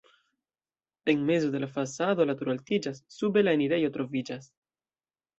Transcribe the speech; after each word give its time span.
En 1.05 1.23
mezo 1.27 1.51
de 1.51 1.59
la 1.63 1.67
fasado 1.75 2.25
la 2.29 2.35
turo 2.39 2.53
altiĝas, 2.53 3.01
sube 3.17 3.43
la 3.45 3.53
enirejo 3.57 3.91
troviĝas. 3.99 4.49